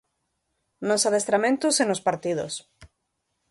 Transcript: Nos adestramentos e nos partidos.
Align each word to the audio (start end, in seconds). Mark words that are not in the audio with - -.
Nos 0.87 1.05
adestramentos 1.09 1.75
e 1.81 1.85
nos 1.85 2.03
partidos. 2.07 2.53